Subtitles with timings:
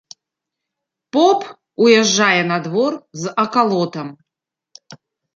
[1.17, 1.41] Поп
[1.85, 2.91] уз'язджае на двор
[3.25, 4.07] з акалотам.